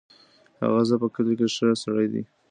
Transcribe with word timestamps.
هغه 0.61 0.81
ز 0.89 0.91
په 1.01 1.07
کلي 1.15 1.33
کې 1.39 1.47
ښه 1.55 1.67
سړی 1.83 2.07
دی. 2.13 2.23